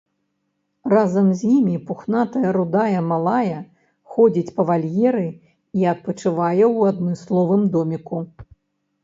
Разам 0.93 1.27
з 1.41 1.51
імі 1.57 1.75
пухнатая 1.89 2.53
рудая 2.57 3.01
малая 3.11 3.59
ходзіць 4.15 4.55
па 4.57 4.61
вальеры 4.71 5.27
і 5.83 5.87
адпачывае 5.93 6.65
ў 6.75 6.77
адмысловым 6.95 7.63
доміку. 7.79 8.17